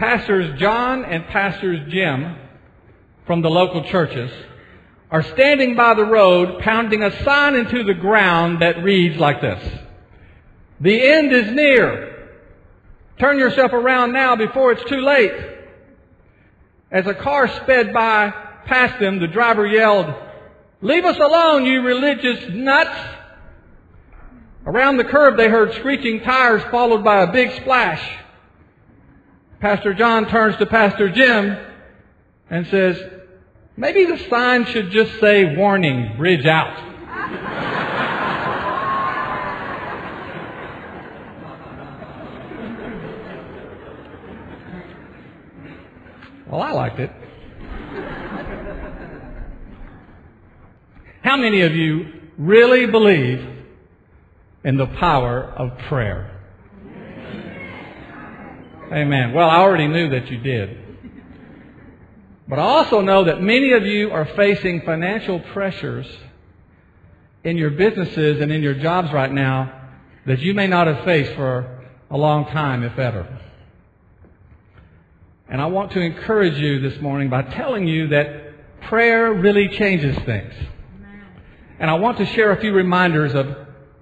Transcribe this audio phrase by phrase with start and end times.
[0.00, 2.34] Pastors John and Pastors Jim
[3.26, 4.32] from the local churches
[5.10, 9.62] are standing by the road pounding a sign into the ground that reads like this.
[10.80, 12.30] The end is near.
[13.18, 15.34] Turn yourself around now before it's too late.
[16.90, 18.30] As a car sped by
[18.64, 20.14] past them, the driver yelled,
[20.80, 22.98] Leave us alone, you religious nuts!
[24.64, 28.02] Around the curve, they heard screeching tires followed by a big splash.
[29.60, 31.54] Pastor John turns to Pastor Jim
[32.48, 32.98] and says,
[33.76, 36.74] maybe the sign should just say warning, bridge out.
[46.50, 47.10] well, I liked it.
[51.22, 53.46] How many of you really believe
[54.64, 56.29] in the power of prayer?
[58.92, 59.32] Amen.
[59.32, 60.76] Well, I already knew that you did.
[62.48, 66.06] But I also know that many of you are facing financial pressures
[67.44, 69.80] in your businesses and in your jobs right now
[70.26, 73.38] that you may not have faced for a long time, if ever.
[75.48, 80.16] And I want to encourage you this morning by telling you that prayer really changes
[80.24, 80.52] things.
[81.78, 83.46] And I want to share a few reminders of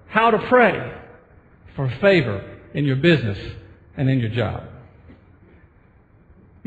[0.09, 0.95] how to pray
[1.77, 3.39] for favor in your business
[3.99, 4.65] and in your job.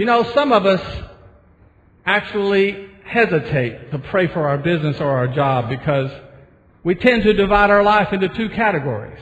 [0.02, 0.81] You know, some of us
[2.07, 6.09] actually hesitate to pray for our business or our job because
[6.83, 9.21] we tend to divide our life into two categories.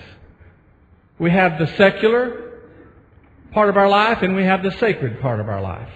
[1.20, 2.62] We have the secular
[3.52, 5.92] part of our life and we have the sacred part of our life.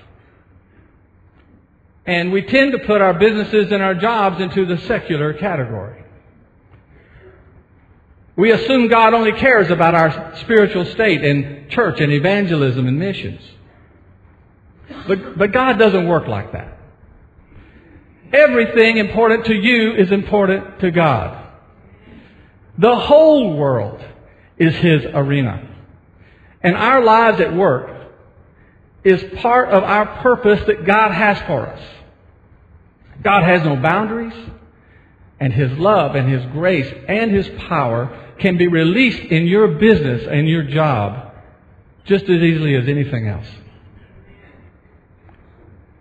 [2.05, 6.03] And we tend to put our businesses and our jobs into the secular category.
[8.35, 13.39] We assume God only cares about our spiritual state and church and evangelism and missions.
[15.07, 16.77] But, but God doesn't work like that.
[18.31, 21.39] Everything important to you is important to God.
[22.77, 24.03] The whole world
[24.57, 25.69] is His arena.
[26.61, 27.91] And our lives at work
[29.03, 31.81] is part of our purpose that God has for us.
[33.21, 34.33] God has no boundaries,
[35.39, 40.25] and His love and His grace and His power can be released in your business
[40.27, 41.33] and your job
[42.05, 43.47] just as easily as anything else.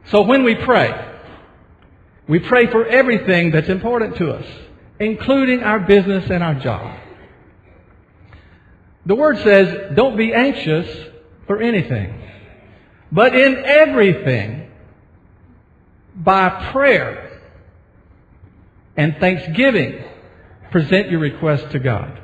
[0.06, 1.10] So when we pray,
[2.28, 4.46] we pray for everything that's important to us,
[4.98, 6.98] including our business and our job.
[9.06, 10.86] The Word says, don't be anxious
[11.46, 12.22] for anything,
[13.10, 14.70] but in everything,
[16.14, 17.40] by prayer
[18.96, 20.04] and thanksgiving,
[20.70, 22.20] present your request to God.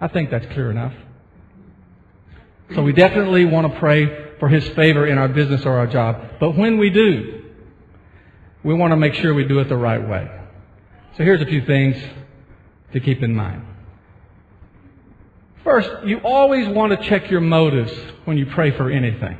[0.00, 0.94] I think that's clear enough.
[2.74, 6.22] So we definitely want to pray for His favor in our business or our job.
[6.40, 7.44] But when we do,
[8.62, 10.30] we want to make sure we do it the right way.
[11.16, 11.96] So here's a few things
[12.92, 13.64] to keep in mind.
[15.64, 17.92] First, you always want to check your motives
[18.24, 19.36] when you pray for anything.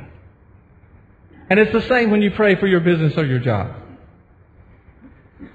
[1.51, 3.75] And it's the same when you pray for your business or your job.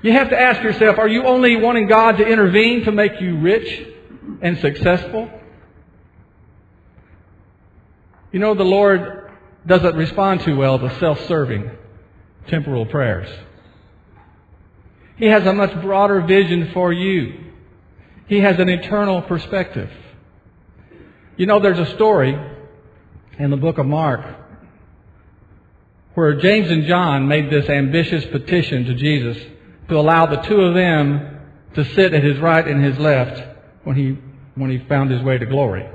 [0.02, 3.38] You have to ask yourself, are you only wanting God to intervene to make you
[3.38, 3.88] rich
[4.42, 5.30] and successful?
[8.32, 9.22] You know, the Lord
[9.66, 11.72] doesn't respond too well to self-serving
[12.47, 13.29] temporal prayers.
[15.18, 17.51] He has a much broader vision for you.
[18.28, 19.90] He has an eternal perspective.
[21.38, 22.38] You know, there's a story
[23.40, 24.40] in the book of Mark
[26.13, 29.38] where James and John made this ambitious petition to Jesus
[29.90, 31.40] to allow the two of them
[31.76, 33.41] to sit at his right and his left
[33.84, 34.17] when he,
[34.55, 35.90] when he found his way to glory.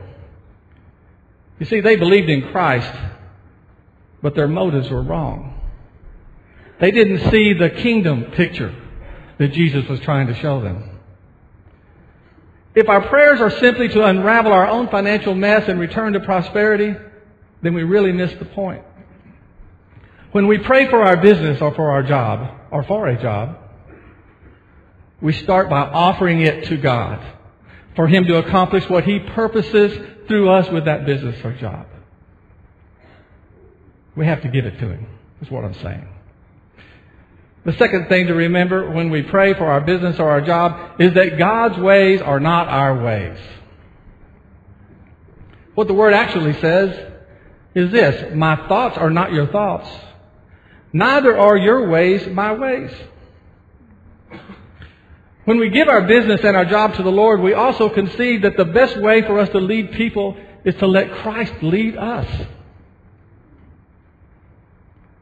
[1.61, 2.93] You see, they believed in Christ,
[4.23, 5.55] but their motives were wrong.
[6.81, 8.75] They didn't see the kingdom picture
[9.39, 10.99] that Jesus was trying to show them.
[12.75, 16.95] If our prayers are simply to unravel our own financial mess and return to prosperity,
[17.63, 18.85] then we really miss the point.
[20.31, 23.59] When we pray for our business or for our job, or for a job,
[25.21, 27.25] we start by offering it to God
[27.97, 29.99] for Him to accomplish what He purposes
[30.29, 31.88] through us with that business or job.
[34.19, 35.07] We have to give it to Him,
[35.41, 36.09] is what I'm saying.
[37.65, 41.15] The second thing to remember when we pray for our business or our job is
[41.15, 43.39] that God's ways are not our ways.
[45.77, 47.13] What the word actually says
[47.77, 49.89] is this My thoughts are not your thoughts,
[50.93, 52.91] neither are your ways my ways.
[55.45, 58.57] When we give our business and our job to the Lord, we also concede that
[58.57, 62.27] the best way for us to lead people is to let Christ lead us.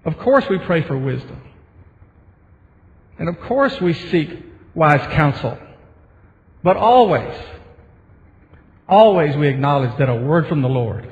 [0.06, 1.42] Of course, we pray for wisdom.
[3.18, 4.30] And of course, we seek
[4.74, 5.58] wise counsel.
[6.62, 7.34] But always,
[8.88, 11.08] always we acknowledge that a word from the Lord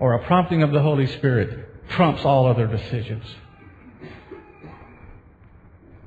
[0.00, 3.24] or a prompting of the Holy Spirit trumps all other decisions.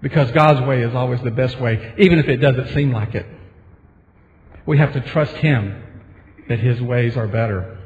[0.01, 3.25] Because God's way is always the best way, even if it doesn't seem like it.
[4.65, 5.83] We have to trust Him
[6.47, 7.79] that His ways are better.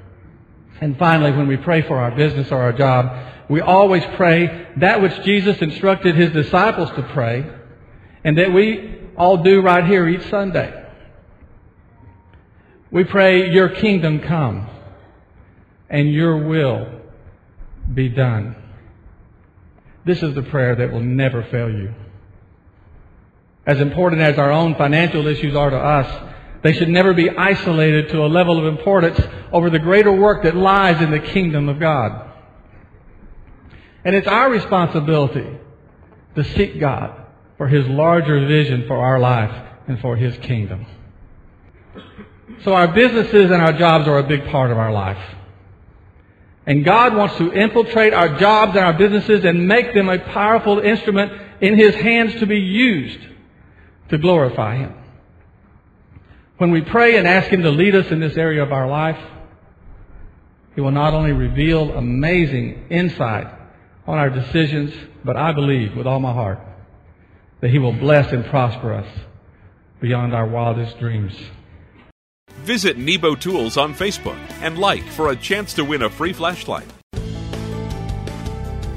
[0.81, 5.01] And finally, when we pray for our business or our job, we always pray that
[5.01, 7.45] which Jesus instructed His disciples to pray,
[8.24, 10.81] and that we all do right here each Sunday.
[12.92, 14.68] We pray, Your kingdom come,
[15.90, 17.01] and Your will
[17.94, 18.56] be done.
[20.06, 21.94] This is the prayer that will never fail you.
[23.66, 26.31] As important as our own financial issues are to us,
[26.63, 29.19] they should never be isolated to a level of importance
[29.51, 32.32] over the greater work that lies in the kingdom of God.
[34.05, 35.47] And it's our responsibility
[36.35, 37.25] to seek God
[37.57, 39.51] for His larger vision for our life
[39.88, 40.85] and for His kingdom.
[42.63, 45.21] So our businesses and our jobs are a big part of our life.
[46.65, 50.79] And God wants to infiltrate our jobs and our businesses and make them a powerful
[50.79, 53.19] instrument in His hands to be used
[54.09, 54.94] to glorify Him.
[56.57, 59.19] When we pray and ask Him to lead us in this area of our life,
[60.75, 63.47] He will not only reveal amazing insight
[64.07, 66.59] on our decisions, but I believe with all my heart
[67.61, 69.07] that He will bless and prosper us
[70.01, 71.33] beyond our wildest dreams.
[72.63, 76.88] Visit Nebo Tools on Facebook and like for a chance to win a free flashlight.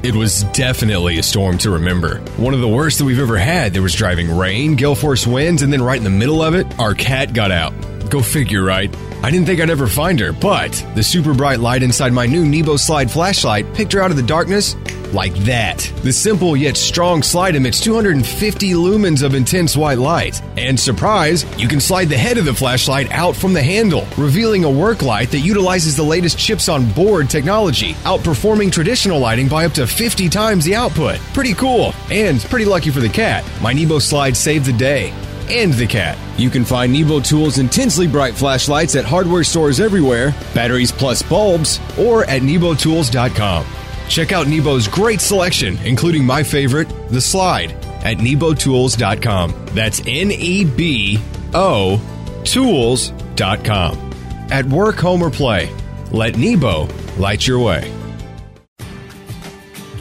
[0.02, 2.18] It was definitely a storm to remember.
[2.36, 3.72] One of the worst that we've ever had.
[3.72, 6.78] There was driving rain, gale force winds, and then right in the middle of it,
[6.78, 7.72] our cat got out.
[8.10, 8.94] Go figure, right?
[9.22, 12.44] I didn't think I'd ever find her, but the super bright light inside my new
[12.44, 14.76] Nebo Slide flashlight picked her out of the darkness
[15.12, 15.78] like that.
[16.02, 20.40] The simple yet strong slide emits 250 lumens of intense white light.
[20.56, 24.64] And surprise, you can slide the head of the flashlight out from the handle, revealing
[24.64, 29.64] a work light that utilizes the latest chips on board technology, outperforming traditional lighting by
[29.64, 31.18] up to 50 times the output.
[31.32, 33.44] Pretty cool, and pretty lucky for the cat.
[33.60, 35.12] My Nebo Slide saved the day
[35.50, 36.18] and the cat.
[36.38, 41.80] You can find Nebo Tools' intensely bright flashlights at hardware stores everywhere, batteries plus bulbs,
[41.98, 43.66] or at nebotools.com.
[44.08, 47.72] Check out Nebo's great selection, including my favorite, the slide,
[48.04, 49.66] at nebotools.com.
[49.72, 51.20] That's N E B
[51.54, 52.00] O
[52.44, 54.12] tools.com.
[54.50, 55.74] At work, home, or play,
[56.12, 56.88] let Nebo
[57.18, 57.92] light your way.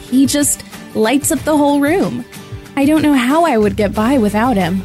[0.08, 0.62] He just
[0.94, 2.24] lights up the whole room.
[2.76, 4.82] I don't know how I would get by without him.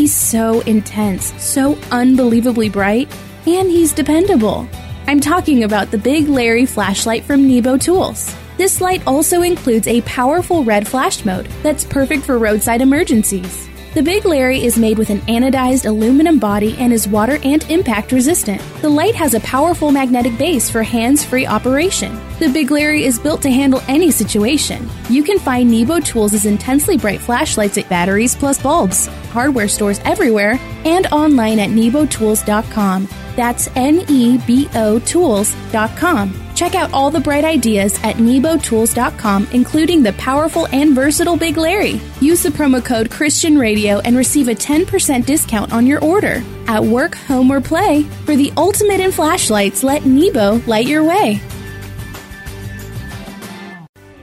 [0.00, 3.14] He's so intense, so unbelievably bright,
[3.46, 4.66] and he's dependable.
[5.06, 8.34] I'm talking about the Big Larry flashlight from Nebo Tools.
[8.56, 13.68] This light also includes a powerful red flash mode that's perfect for roadside emergencies.
[13.92, 18.12] The Big Larry is made with an anodized aluminum body and is water and impact
[18.12, 18.62] resistant.
[18.82, 22.16] The light has a powerful magnetic base for hands free operation.
[22.38, 24.88] The Big Larry is built to handle any situation.
[25.08, 30.60] You can find Nebo Tools' intensely bright flashlights at batteries plus bulbs, hardware stores everywhere,
[30.84, 33.08] and online at nebotools.com.
[33.34, 36.49] That's N E B O Tools.com.
[36.60, 41.98] Check out all the bright ideas at nebotools.com, including the powerful and versatile Big Larry.
[42.20, 46.42] Use the promo code Christian Radio and receive a 10% discount on your order.
[46.66, 51.40] At work, home, or play, for the ultimate in flashlights, let Nebo light your way.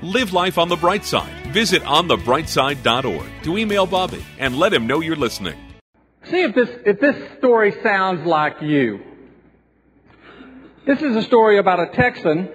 [0.04, 1.34] Live life on the bright side.
[1.48, 5.58] Visit onthebrightside.org to email Bobby and let him know you're listening.
[6.26, 9.02] See if this, if this story sounds like you.
[10.88, 12.48] This is a story about a Texan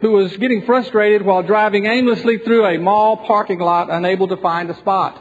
[0.00, 4.70] who was getting frustrated while driving aimlessly through a mall parking lot, unable to find
[4.70, 5.20] a spot.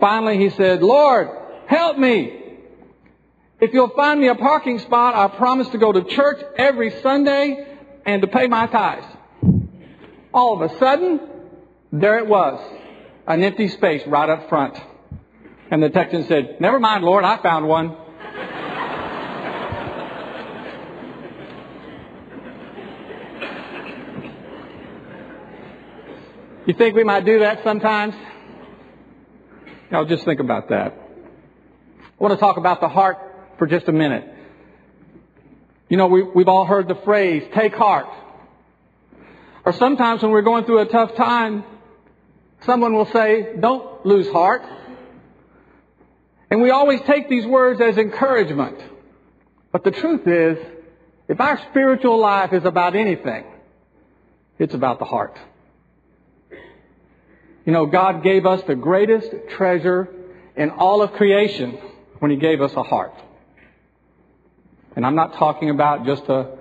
[0.00, 1.28] Finally, he said, Lord,
[1.66, 2.40] help me.
[3.60, 7.76] If you'll find me a parking spot, I promise to go to church every Sunday
[8.06, 9.06] and to pay my tithes.
[10.32, 11.20] All of a sudden,
[11.92, 12.58] there it was,
[13.26, 14.80] an empty space right up front.
[15.70, 17.98] And the Texan said, Never mind, Lord, I found one.
[26.66, 28.14] You think we might do that sometimes?
[29.92, 30.92] Now, just think about that.
[30.92, 33.18] I want to talk about the heart
[33.56, 34.24] for just a minute.
[35.88, 38.08] You know, we, we've all heard the phrase, take heart.
[39.64, 41.62] Or sometimes when we're going through a tough time,
[42.62, 44.62] someone will say, don't lose heart.
[46.50, 48.78] And we always take these words as encouragement.
[49.70, 50.58] But the truth is,
[51.28, 53.44] if our spiritual life is about anything,
[54.58, 55.38] it's about the heart.
[57.66, 60.08] You know, God gave us the greatest treasure
[60.56, 61.72] in all of creation
[62.20, 63.12] when He gave us a heart.
[64.94, 66.56] And I'm not talking about just a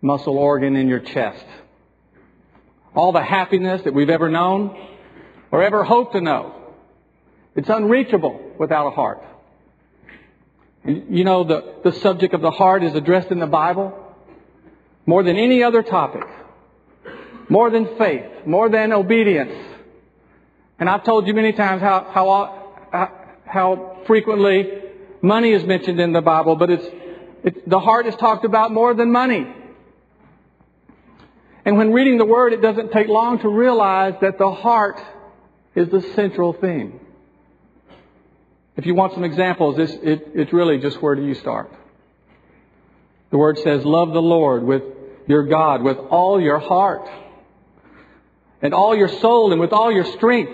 [0.00, 1.44] muscle organ in your chest.
[2.94, 4.76] All the happiness that we've ever known
[5.52, 6.54] or ever hoped to know,
[7.54, 9.22] it's unreachable without a heart.
[10.82, 13.92] And you know, the, the subject of the heart is addressed in the Bible
[15.04, 16.24] more than any other topic,
[17.50, 19.69] more than faith, more than obedience
[20.80, 23.12] and I've told you many times how, how,
[23.46, 24.82] how frequently
[25.22, 26.86] money is mentioned in the Bible, but it's,
[27.44, 29.46] it's, the heart is talked about more than money.
[31.64, 35.00] And when reading the Word, it doesn't take long to realize that the heart
[35.74, 36.98] is the central theme.
[38.76, 41.70] If you want some examples, it's, it, it's really just where do you start?
[43.30, 44.82] The Word says, Love the Lord with
[45.30, 47.08] your God with all your heart
[48.60, 50.52] and all your soul and with all your strength.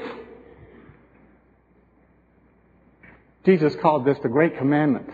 [3.46, 5.08] Jesus called this the great commandment.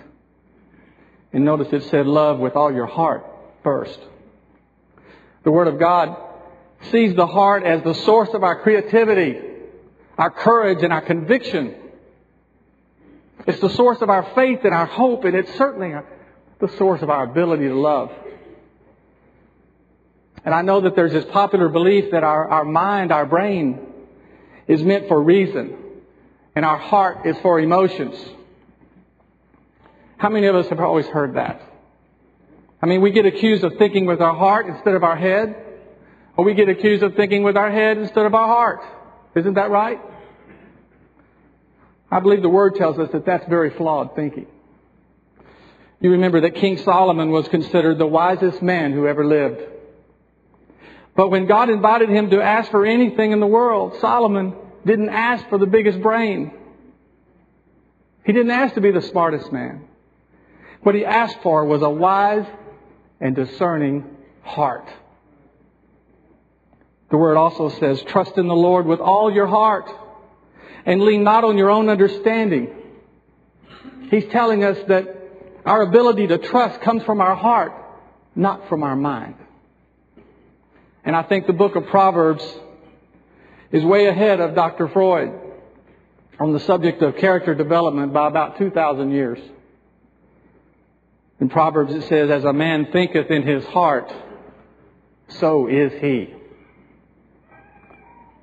[1.33, 3.25] And notice it said love with all your heart
[3.63, 3.99] first.
[5.45, 6.17] The Word of God
[6.91, 9.39] sees the heart as the source of our creativity,
[10.19, 11.75] our courage, and our conviction.
[13.47, 15.95] It's the source of our faith and our hope, and it's certainly
[16.59, 18.11] the source of our ability to love.
[20.45, 23.79] And I know that there's this popular belief that our, our mind, our brain,
[24.67, 25.77] is meant for reason,
[26.55, 28.15] and our heart is for emotions.
[30.19, 31.63] How many of us have always heard that?
[32.81, 35.57] I mean, we get accused of thinking with our heart instead of our head,
[36.37, 38.81] or we get accused of thinking with our head instead of our heart.
[39.35, 40.01] Isn't that right?
[42.11, 44.47] I believe the Word tells us that that's very flawed thinking.
[46.01, 49.63] You remember that King Solomon was considered the wisest man who ever lived.
[51.15, 55.49] But when God invited him to ask for anything in the world, Solomon didn't ask
[55.49, 56.53] for the biggest brain.
[58.25, 59.89] He didn't ask to be the smartest man.
[60.83, 62.47] What he asked for was a wise
[63.21, 64.89] and discerning heart.
[67.11, 69.91] The word also says, trust in the Lord with all your heart
[70.85, 72.75] and lean not on your own understanding.
[74.11, 75.17] He's telling us that
[75.65, 77.73] our ability to trust comes from our heart,
[78.35, 79.37] not from our mind.
[81.05, 82.45] And I think the book of Proverbs
[83.73, 84.89] is way ahead of Dr.
[84.89, 85.33] Freud
[86.39, 89.39] on the subject of character development by about 2,000 years.
[91.41, 94.13] In Proverbs it says, As a man thinketh in his heart,
[95.29, 96.35] so is he.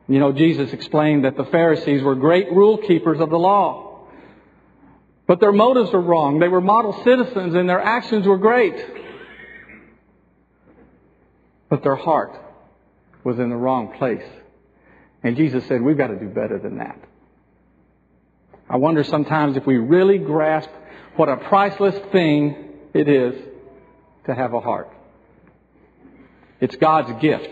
[0.08, 4.08] You know, Jesus explained that the Pharisees were great rule keepers of the law.
[5.28, 6.40] But their motives were wrong.
[6.40, 8.84] They were model citizens and their actions were great.
[11.70, 12.36] But their heart
[13.24, 14.24] was in the wrong place.
[15.24, 17.00] And Jesus said, we've got to do better than that.
[18.70, 20.70] I wonder sometimes if we really grasp
[21.16, 23.36] what a priceless thing it is
[24.26, 24.90] to have a heart.
[26.62, 27.50] It's God's gift.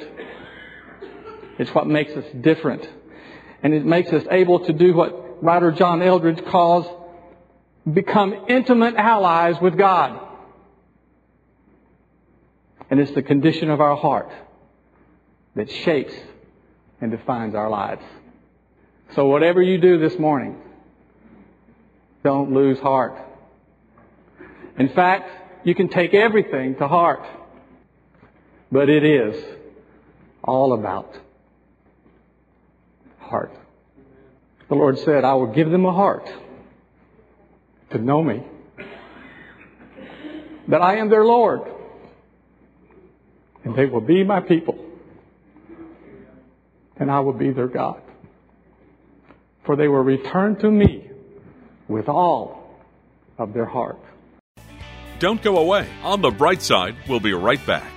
[1.57, 2.87] It's what makes us different.
[3.63, 6.85] And it makes us able to do what writer John Eldredge calls
[7.91, 10.21] become intimate allies with God.
[12.89, 14.31] And it's the condition of our heart
[15.55, 16.13] that shapes
[17.01, 18.01] and defines our lives.
[19.15, 20.61] So whatever you do this morning,
[22.23, 23.17] don't lose heart.
[24.77, 25.29] In fact,
[25.65, 27.25] you can take everything to heart.
[28.71, 29.41] But it is
[30.43, 31.17] all about
[33.19, 33.53] heart.
[34.67, 36.29] The Lord said, I will give them a heart
[37.91, 38.43] to know me.
[40.67, 41.61] That I am their Lord.
[43.63, 44.86] And they will be my people
[46.99, 48.01] and I will be their God.
[49.65, 51.09] For they will return to me
[51.87, 52.79] with all
[53.37, 53.99] of their heart.
[55.19, 55.87] Don't go away.
[56.03, 57.96] On the bright side, we'll be right back.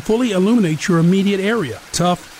[0.00, 1.80] fully illuminate your immediate area.
[1.92, 2.39] Tough,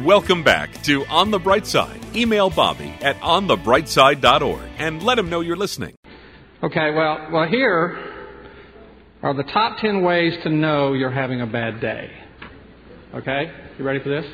[0.00, 2.00] Welcome back to On the Bright Side.
[2.16, 5.94] Email Bobby at onthebrightside.org and let him know you're listening.
[6.62, 8.02] Okay, well, well, here
[9.22, 12.10] are the top 10 ways to know you're having a bad day.
[13.14, 13.52] Okay?
[13.78, 14.24] You ready for this?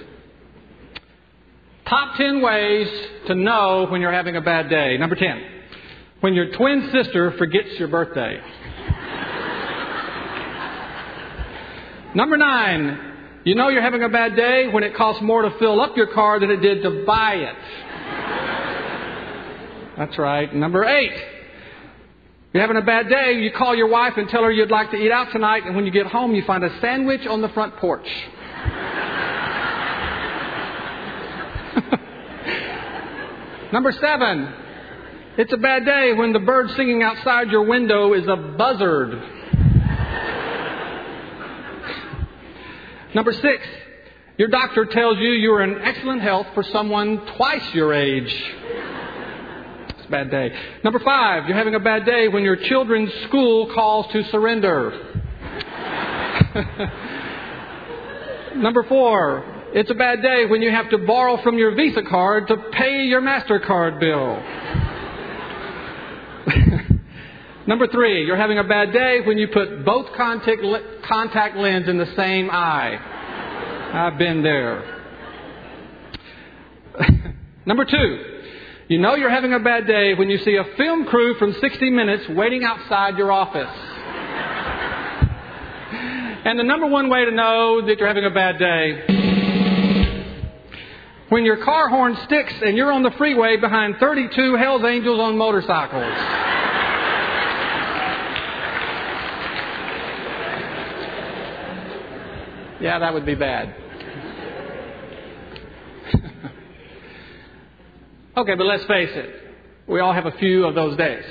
[1.88, 2.87] Top 10 ways
[3.27, 4.97] to know when you're having a bad day.
[4.97, 5.43] Number 10.
[6.21, 8.41] When your twin sister forgets your birthday.
[12.15, 13.09] Number 9.
[13.45, 16.09] You know you're having a bad day when it costs more to fill up your
[16.09, 17.54] car than it did to buy it.
[19.97, 20.52] That's right.
[20.54, 21.12] Number eight.
[22.52, 24.97] You're having a bad day, you call your wife and tell her you'd like to
[24.97, 27.76] eat out tonight, and when you get home, you find a sandwich on the front
[27.76, 28.07] porch.
[33.73, 34.54] Number seven.
[35.37, 39.38] It's a bad day when the bird singing outside your window is a buzzard.
[43.14, 43.66] Number six,
[44.37, 48.33] your doctor tells you you're in excellent health for someone twice your age.
[49.97, 50.53] It's a bad day.
[50.85, 54.92] Number five, you're having a bad day when your children's school calls to surrender.
[58.57, 62.49] Number four, it's a bad day when you have to borrow from your Visa card
[62.49, 64.42] to pay your MasterCard bill.
[67.68, 70.62] Number three, you're having a bad day when you put both contact,
[71.07, 72.96] contact lens in the same eye.
[73.92, 75.02] I've been there.
[77.66, 78.24] Number two,
[78.88, 81.90] you know you're having a bad day when you see a film crew from 60
[81.90, 83.68] Minutes waiting outside your office.
[86.44, 89.02] And the number one way to know that you're having a bad day,
[91.28, 95.37] when your car horn sticks and you're on the freeway behind 32 Hells Angels on
[95.37, 96.58] motorcycles.
[102.81, 103.75] Yeah, that would be bad.
[108.37, 109.35] okay, but let's face it.
[109.88, 111.25] We all have a few of those days.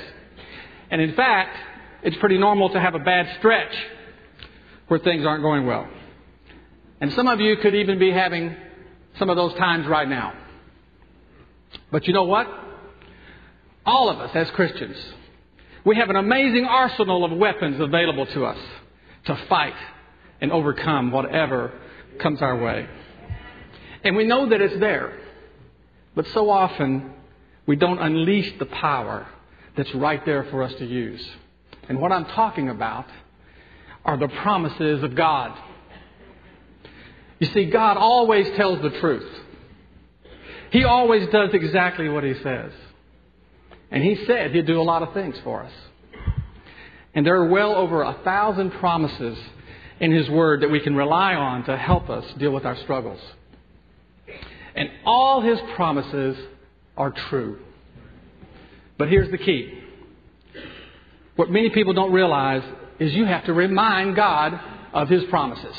[0.90, 1.56] And in fact,
[2.02, 3.74] it's pretty normal to have a bad stretch
[4.88, 5.88] where things aren't going well.
[7.00, 8.54] And some of you could even be having
[9.18, 10.34] some of those times right now.
[11.90, 12.46] But you know what?
[13.86, 14.96] All of us as Christians,
[15.84, 18.58] we have an amazing arsenal of weapons available to us
[19.26, 19.74] to fight
[20.40, 21.72] and overcome whatever
[22.20, 22.88] comes our way.
[24.04, 25.18] And we know that it's there.
[26.14, 27.12] But so often,
[27.66, 29.26] we don't unleash the power
[29.76, 31.24] that's right there for us to use.
[31.88, 33.06] And what I'm talking about
[34.04, 35.56] are the promises of God.
[37.38, 39.30] You see, God always tells the truth.
[40.70, 42.72] He always does exactly what He says.
[43.90, 45.72] And He said He'd do a lot of things for us.
[47.14, 49.38] And there are well over a thousand promises
[50.00, 53.20] in His Word that we can rely on to help us deal with our struggles.
[54.74, 56.36] And all His promises
[56.96, 57.58] are true.
[58.96, 59.78] But here's the key.
[61.36, 62.62] What many people don't realize
[62.98, 64.58] is you have to remind God
[64.92, 65.76] of His promises.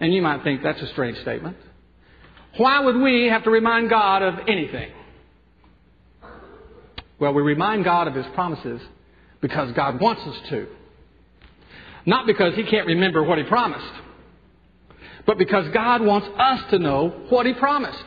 [0.00, 1.56] And you might think that's a strange statement.
[2.56, 4.90] Why would we have to remind God of anything?
[7.18, 8.80] Well, we remind God of His promises
[9.40, 10.66] because God wants us to.
[12.06, 13.92] Not because he can't remember what he promised,
[15.26, 18.04] but because God wants us to know what he promised.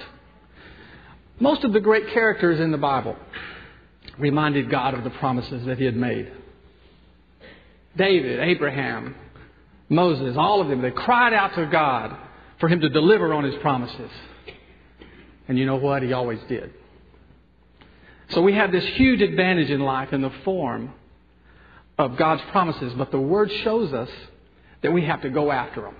[1.39, 3.15] Most of the great characters in the Bible
[4.17, 6.31] reminded God of the promises that He had made.
[7.95, 9.15] David, Abraham,
[9.89, 12.15] Moses, all of them, they cried out to God
[12.59, 14.09] for Him to deliver on His promises.
[15.47, 16.03] And you know what?
[16.03, 16.73] He always did.
[18.31, 20.93] So we have this huge advantage in life in the form
[21.97, 24.09] of God's promises, but the Word shows us
[24.83, 25.95] that we have to go after them,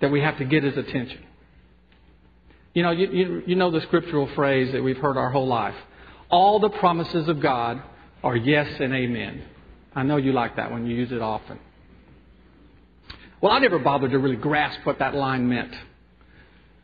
[0.00, 1.22] that we have to get His attention.
[2.74, 5.74] You know, you, you, you know the scriptural phrase that we've heard our whole life.
[6.30, 7.82] All the promises of God
[8.22, 9.42] are yes and amen.
[9.94, 11.58] I know you like that one, you use it often.
[13.40, 15.74] Well, I never bothered to really grasp what that line meant.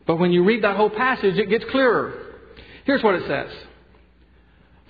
[0.06, 2.14] But when you read that whole passage, it gets clearer.
[2.84, 3.50] Here's what it says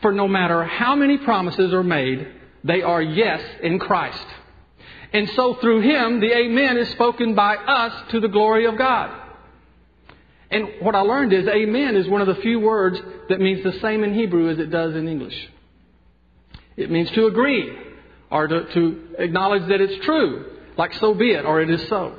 [0.00, 2.26] For no matter how many promises are made,
[2.64, 4.26] they are yes in Christ.
[5.12, 9.22] And so through Him, the Amen is spoken by us to the glory of God.
[10.50, 13.78] And what I learned is Amen is one of the few words that means the
[13.80, 15.48] same in Hebrew as it does in English.
[16.76, 17.76] It means to agree
[18.30, 22.16] or to, to acknowledge that it's true, like so be it, or it is so.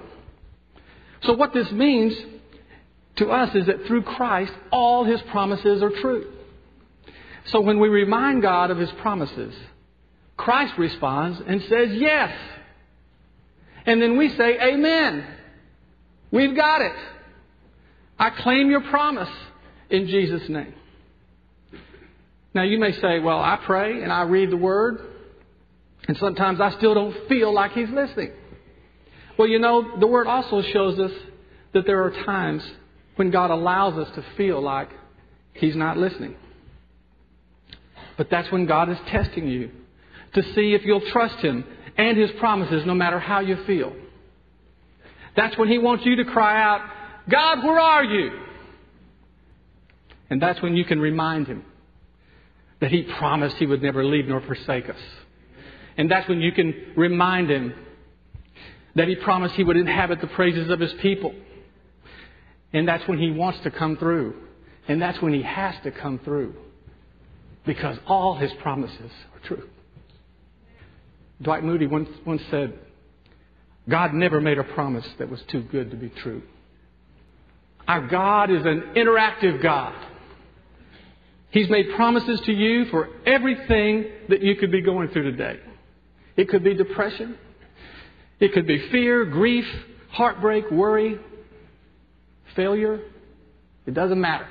[1.23, 2.15] So what this means
[3.17, 6.31] to us is that through Christ, all His promises are true.
[7.45, 9.53] So when we remind God of His promises,
[10.37, 12.31] Christ responds and says, Yes.
[13.85, 15.25] And then we say, Amen.
[16.31, 16.95] We've got it.
[18.19, 19.29] I claim your promise
[19.89, 20.73] in Jesus' name.
[22.53, 24.99] Now you may say, Well, I pray and I read the Word,
[26.07, 28.31] and sometimes I still don't feel like He's listening.
[29.37, 31.11] Well, you know, the Word also shows us
[31.73, 32.63] that there are times
[33.15, 34.89] when God allows us to feel like
[35.53, 36.35] He's not listening.
[38.17, 39.71] But that's when God is testing you
[40.37, 41.65] to see if you'll trust Him
[41.97, 43.93] and His promises no matter how you feel.
[45.35, 46.81] That's when He wants you to cry out,
[47.29, 48.31] God, where are you?
[50.29, 51.65] And that's when you can remind Him
[52.81, 54.99] that He promised He would never leave nor forsake us.
[55.97, 57.73] And that's when you can remind Him
[58.95, 61.33] that He promised He would inhabit the praises of His people.
[62.73, 64.35] And that's when He wants to come through.
[64.87, 66.55] And that's when He has to come through.
[67.65, 69.67] Because all His promises are true.
[71.41, 72.77] Dwight Moody once, once said,
[73.89, 76.41] God never made a promise that was too good to be true.
[77.87, 79.93] Our God is an interactive God.
[81.51, 85.59] He's made promises to you for everything that you could be going through today.
[86.35, 87.37] It could be depression.
[88.39, 89.65] It could be fear, grief,
[90.11, 91.17] heartbreak, worry,
[92.55, 92.99] failure.
[93.85, 94.47] It doesn't matter.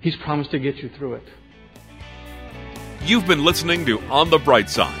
[0.00, 1.24] He's promised to get you through it.
[3.02, 5.00] You've been listening to On the Bright Side,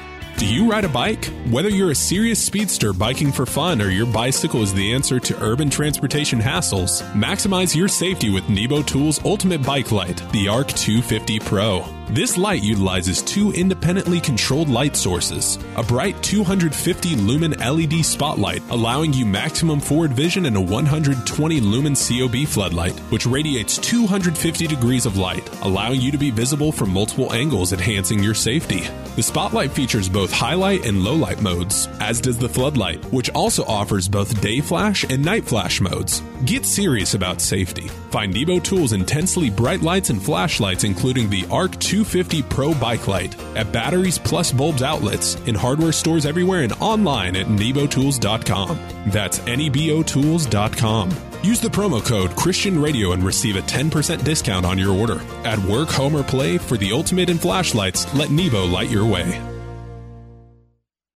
[0.41, 1.25] Do you ride a bike?
[1.51, 5.39] Whether you're a serious speedster biking for fun or your bicycle is the answer to
[5.39, 11.39] urban transportation hassles, maximize your safety with Nebo Tools Ultimate Bike Light, the ARC 250
[11.41, 12.00] Pro.
[12.09, 19.13] This light utilizes two independently controlled light sources a bright 250 lumen LED spotlight, allowing
[19.13, 25.17] you maximum forward vision, and a 120 lumen COB floodlight, which radiates 250 degrees of
[25.17, 28.81] light, allowing you to be visible from multiple angles, enhancing your safety.
[29.15, 33.63] The spotlight features both highlight and low light modes, as does the floodlight, which also
[33.65, 36.21] offers both day flash and night flash modes.
[36.45, 37.87] Get serious about safety.
[38.09, 43.35] Find Nebo Tools' intensely bright lights and flashlights, including the ARC 250 Pro Bike Light,
[43.55, 48.79] at Batteries Plus Bulbs outlets, in hardware stores everywhere, and online at nebotools.com.
[49.07, 51.11] That's nebotools.com.
[51.43, 55.21] Use the promo code Christian Radio and receive a 10% discount on your order.
[55.43, 59.50] At work, home, or play, for the ultimate in flashlights, let Nebo light your way.